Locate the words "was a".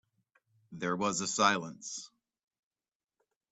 0.95-1.27